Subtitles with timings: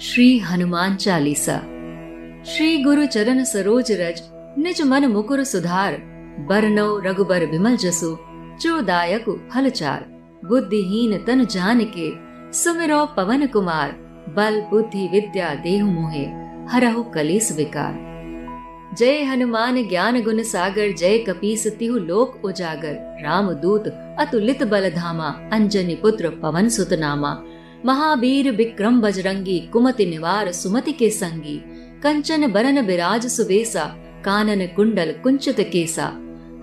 [0.00, 1.56] श्री हनुमान चालीसा।
[2.44, 4.22] श्री गुरु चरण सरोज रज,
[4.58, 5.92] निज मन मुकुर सुधार।
[6.48, 8.18] बरनौ रघुबर बिमल जसु
[8.60, 10.06] जो दायक फलचार।
[10.44, 12.12] बुद्धिहीन तन जान के
[12.52, 13.92] सुमिरो पवन कुमार।
[14.36, 16.24] बल, बुद्धि, विद्या, देह, मोहे,
[16.72, 18.08] हरहु कलेस विकार।
[18.98, 25.50] जय हनुमान ज्ञान गुण सागर, जय कपीस तिहु लोक उजागर। राम दूत अतुलित बल धामा
[25.52, 27.42] अंजनी पुत्र पवन सुत नामा
[27.86, 31.62] महावीर विक्रम बजरंगी, कुमति निवार सुमति के संगी,
[32.02, 33.84] कंचन बरन बिराज सुबेसा,
[34.24, 36.12] कानन कुंडल कुंचित केसा।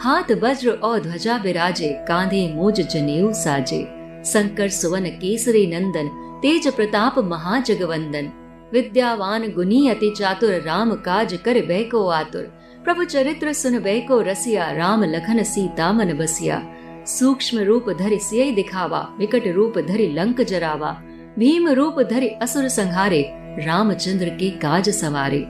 [0.00, 3.82] हाथ वज्र और ध्वजा बिराजे, कांधे मोज जनेऊ साजे।
[4.24, 6.08] शंकर सुवन केसरी नंदन,
[6.42, 8.30] तेज प्रताप महाजगवंदन।
[8.72, 12.42] विद्यावान गुनी अति चातुर, राम काज कर बैको आतुर।
[12.84, 16.62] प्रभु चरित्र सुन बैको रसिया, राम लखन सीता मन बसिया।
[17.06, 21.02] सूक्ष्म रूप धरि सिय दिखावा, विकट रूप धरि लंक जरावा।
[21.38, 23.22] भीम रूप धरे असुर संहारे,
[23.58, 25.44] रामचंद्र के काज सवारे।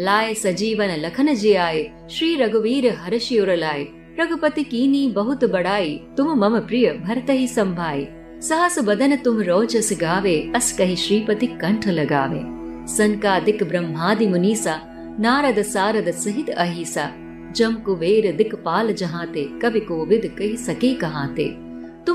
[0.00, 3.86] लाए सजीवन लखन जी आए श्री रघुवीर हर्षि उर लाए।
[4.20, 8.06] रघुपति कीनी बहुत बड़ाई, तुम मम प्रिय भरत ही संभाई
[8.40, 12.40] सहस बदन तुम रोचस गावे, अस कही श्रीपति कंठ लगावे।
[12.86, 14.80] संकादिक ब्रह्मादि मुनीसा,
[15.20, 17.10] नारद सारद सहित अहिसा।
[17.56, 21.44] जम कुबेर दिक्पाल जहाते, कवि कोविद कही सके कहाते।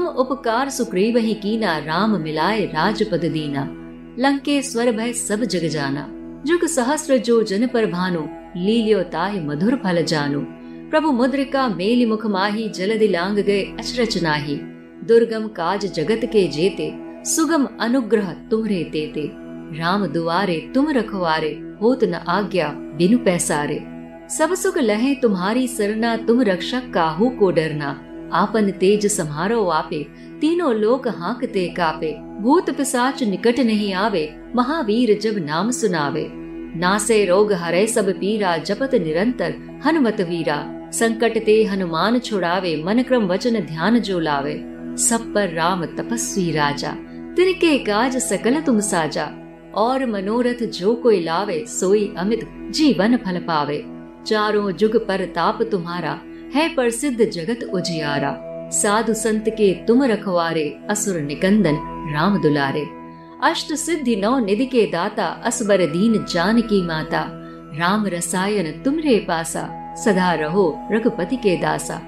[0.10, 3.76] उपकार सुग्रीव ही कीना, राम मिलाए राजपद दीना।
[4.20, 6.08] लंकेश्वर भय सब जग जाना।
[6.46, 10.40] जुग सहस्र जो जन पर भानो, लीलियो ताहि मधुर फल जानो।
[10.90, 14.56] प्रभु मुद्रिका मेल मुख माही जलदि लांग गए अचरच नाही।
[15.04, 16.94] दुर्गम काज जगत के जेते,
[17.26, 19.32] सुगम अनुग्रह तुम्हरे तेते।
[19.80, 23.86] राम दुआरे तुम रखवारे, होत न आज्ञा बिनु पैसारे।
[24.30, 30.04] सब सुख लहे तुम्हारी सरना, तुम रक्षक काहू को डरना। आपन तेज संहारो आपे,
[30.42, 36.28] तीनों लोक हाँकते कापे। भूत पिसाच निकट नहीं आवे, महावीर जब नाम सुनावे।
[36.76, 40.58] नासे रोग हरे सब पीरा, जपत निरंतर हनुमत वीरा।
[40.92, 44.56] संकट ते हनुमान छुड़ावे मन क्रम वचन ध्यान जो लावे।
[44.98, 46.92] सब पर राम तपस्वी राजा,
[47.36, 49.30] तिनके काज सकल तुम साजा।
[49.76, 52.40] और मनोरथ जो कोई लावे, सोई अमित
[52.72, 53.84] जीवन फल पावे।
[54.28, 56.20] चारों जुग पर ताप तुम्हारा
[56.56, 58.38] है प्रसिद्ध जगत उजियारा।
[58.70, 61.78] साधु संत के तुम रखवारे, असुर निकंदन,
[62.16, 62.86] राम दुलारे।
[63.44, 67.26] अष्ट सिद्धि नौ निधि के दाता, असबर दीन जान की माता।
[67.80, 72.02] राम रसायन तुमरे पासा, सदा रहो रघुपति के दासा।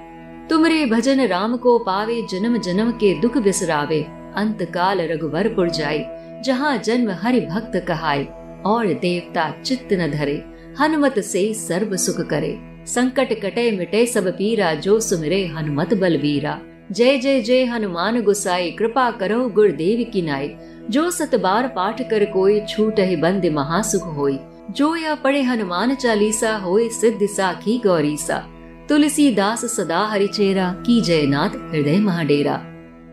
[0.50, 4.02] तुमरे भजन राम को पावे, जन्म जन्म के दुख बिसरावे।
[4.36, 8.24] अंत काल रघुवर पुर जाय जहाँ जन्म हरि भक्त कहाय
[8.66, 10.44] और देवता चित्त न धरे,
[10.80, 16.60] हनुमत से सर्व सुख करे। संकट कटे मिटे सब पीरा, जो सुमिरे हनुमत बलबीरा
[16.92, 20.56] जय जय जय, हनुमान गुसाई, कृपा करो गुरुदेव की नाई।
[20.90, 24.38] जो सत बार पाठ कर कोई छूट ही बंद महासुख होई।
[24.70, 28.48] जो या पढ़े हनुमान चालीसा, होए सिद्ध साखी गौरी सा
[28.88, 32.56] तुलसी दास सदा हरिचेरा की जयनाथ हृदय महाडेरा।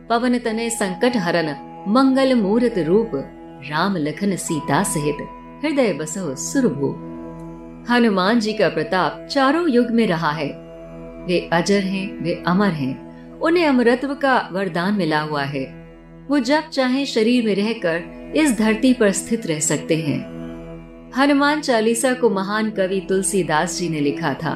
[0.10, 1.56] पवन तने संकट हरन,
[1.88, 3.12] मंगल मूर्त रूप।
[3.70, 5.18] राम लखन सीता सहित,
[5.64, 7.19] हृदय बसो सुरभू।
[7.90, 10.48] हनुमान जी का प्रताप चारों युग में रहा है।
[11.28, 15.66] वे अजर हैं, वे अमर हैं। उन्हें अमरत्व का वरदान मिला हुआ है।
[16.28, 20.20] वो जब चाहे शरीर में रहकर इस धरती पर स्थित रह सकते हैं।
[21.18, 24.52] हनुमान चालीसा को महान कवि तुलसीदास जी ने लिखा था।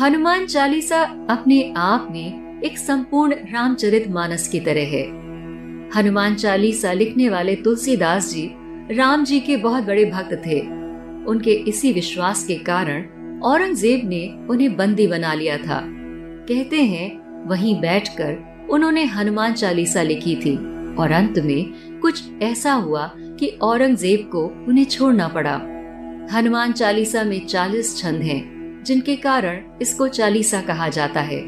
[0.00, 5.04] हनुमान चालीसा अपने आप में एक संपूर्ण रामचरित मानस की तरह है।
[5.96, 8.50] हनुमान चालीसा लिखने वाले तुलसीदास जी
[8.94, 10.79] राम जी के बहुत बड़े भक्त थे।
[11.28, 15.80] उनके इसी विश्वास के कारण औरंगज़ेब ने उन्हें बंदी बना लिया था।
[16.48, 20.56] कहते हैं वहीं बैठकर उन्होंने हनुमान चालीसा लिखी थी
[20.96, 25.54] और अंत में कुछ ऐसा हुआ कि औरंगज़ेब को उन्हें छोड़ना पड़ा।
[26.32, 31.40] हनुमान चालीसा में चालीस छंद हैं, जिनके कारण इसको चालीसा कहा जाता है।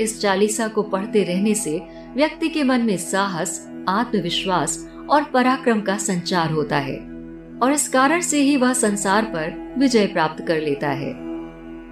[0.00, 1.80] इस चालीसा को पढ़ते रहने से
[2.14, 4.78] व्यक्ति के मन में साहस आत्मविश्वास
[5.10, 7.13] और पराक्रम का संचार होता है।
[7.62, 11.10] और इस कारण से ही वह संसार पर विजय प्राप्त कर लेता है।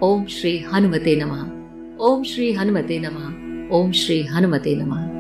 [0.03, 1.63] ओम श्री हनुमते नमः।
[2.07, 3.43] ओम श्री हनुमते नमः।
[3.77, 5.12] ओम श्री हनुमते नमः।